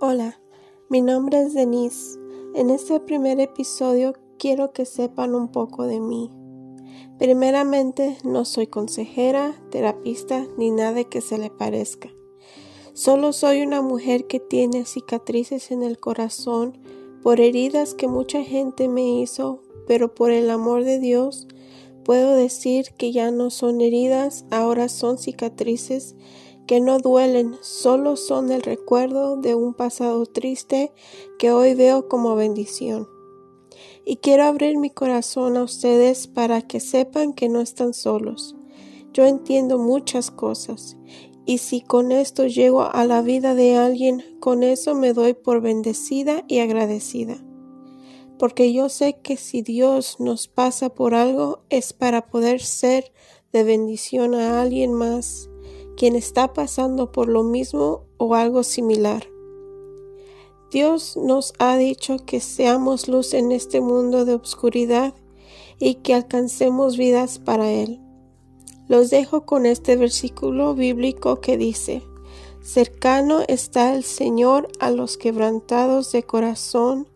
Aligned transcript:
Hola, 0.00 0.40
mi 0.88 1.00
nombre 1.00 1.42
es 1.42 1.54
Denise. 1.54 2.20
En 2.54 2.70
este 2.70 3.00
primer 3.00 3.40
episodio 3.40 4.12
quiero 4.38 4.72
que 4.72 4.84
sepan 4.84 5.34
un 5.34 5.50
poco 5.50 5.88
de 5.88 5.98
mí. 5.98 6.30
Primeramente, 7.18 8.16
no 8.22 8.44
soy 8.44 8.68
consejera, 8.68 9.60
terapista 9.72 10.46
ni 10.56 10.70
nada 10.70 11.02
que 11.02 11.20
se 11.20 11.36
le 11.36 11.50
parezca. 11.50 12.10
Solo 12.92 13.32
soy 13.32 13.62
una 13.62 13.82
mujer 13.82 14.28
que 14.28 14.38
tiene 14.38 14.84
cicatrices 14.84 15.72
en 15.72 15.82
el 15.82 15.98
corazón 15.98 16.78
por 17.20 17.40
heridas 17.40 17.94
que 17.94 18.06
mucha 18.06 18.44
gente 18.44 18.86
me 18.86 19.20
hizo, 19.20 19.64
pero 19.88 20.14
por 20.14 20.30
el 20.30 20.48
amor 20.50 20.84
de 20.84 21.00
Dios 21.00 21.48
puedo 22.04 22.36
decir 22.36 22.92
que 22.96 23.10
ya 23.10 23.32
no 23.32 23.50
son 23.50 23.80
heridas, 23.80 24.44
ahora 24.52 24.88
son 24.88 25.18
cicatrices 25.18 26.14
que 26.68 26.80
no 26.80 26.98
duelen, 26.98 27.56
solo 27.62 28.16
son 28.16 28.52
el 28.52 28.62
recuerdo 28.62 29.38
de 29.38 29.54
un 29.54 29.72
pasado 29.72 30.26
triste 30.26 30.92
que 31.38 31.50
hoy 31.50 31.74
veo 31.74 32.08
como 32.08 32.36
bendición. 32.36 33.08
Y 34.04 34.16
quiero 34.16 34.44
abrir 34.44 34.76
mi 34.76 34.90
corazón 34.90 35.56
a 35.56 35.62
ustedes 35.62 36.26
para 36.26 36.60
que 36.60 36.80
sepan 36.80 37.32
que 37.32 37.48
no 37.48 37.62
están 37.62 37.94
solos. 37.94 38.54
Yo 39.14 39.24
entiendo 39.24 39.78
muchas 39.78 40.30
cosas 40.30 40.98
y 41.46 41.56
si 41.56 41.80
con 41.80 42.12
esto 42.12 42.46
llego 42.46 42.82
a 42.82 43.02
la 43.06 43.22
vida 43.22 43.54
de 43.54 43.76
alguien, 43.76 44.22
con 44.38 44.62
eso 44.62 44.94
me 44.94 45.14
doy 45.14 45.32
por 45.32 45.62
bendecida 45.62 46.44
y 46.48 46.58
agradecida. 46.58 47.42
Porque 48.38 48.74
yo 48.74 48.90
sé 48.90 49.20
que 49.22 49.38
si 49.38 49.62
Dios 49.62 50.16
nos 50.20 50.48
pasa 50.48 50.90
por 50.90 51.14
algo 51.14 51.62
es 51.70 51.94
para 51.94 52.26
poder 52.26 52.60
ser 52.60 53.10
de 53.52 53.64
bendición 53.64 54.34
a 54.34 54.60
alguien 54.60 54.92
más 54.92 55.47
quien 55.98 56.14
está 56.14 56.54
pasando 56.54 57.10
por 57.10 57.28
lo 57.28 57.42
mismo 57.42 58.04
o 58.18 58.36
algo 58.36 58.62
similar. 58.62 59.26
Dios 60.70 61.16
nos 61.16 61.54
ha 61.58 61.76
dicho 61.76 62.18
que 62.24 62.38
seamos 62.38 63.08
luz 63.08 63.34
en 63.34 63.50
este 63.50 63.80
mundo 63.80 64.24
de 64.24 64.34
obscuridad 64.34 65.12
y 65.80 65.96
que 65.96 66.14
alcancemos 66.14 66.96
vidas 66.96 67.40
para 67.40 67.72
Él. 67.72 68.00
Los 68.86 69.10
dejo 69.10 69.44
con 69.44 69.66
este 69.66 69.96
versículo 69.96 70.76
bíblico 70.76 71.40
que 71.40 71.56
dice, 71.56 72.04
Cercano 72.62 73.40
está 73.48 73.92
el 73.92 74.04
Señor 74.04 74.68
a 74.78 74.92
los 74.92 75.16
quebrantados 75.16 76.12
de 76.12 76.22
corazón 76.22 77.08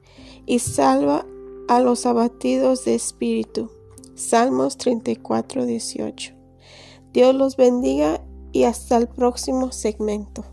y 0.44 0.58
salva 0.58 1.24
a 1.68 1.78
los 1.78 2.04
abatidos 2.04 2.84
de 2.84 2.96
espíritu. 2.96 3.70
Salmos 4.16 4.76
34, 4.76 5.66
18. 5.66 6.34
Dios 7.12 7.34
los 7.34 7.56
bendiga 7.56 8.20
y 8.52 8.64
hasta 8.64 8.96
el 8.96 9.08
próximo 9.08 9.72
segmento. 9.72 10.44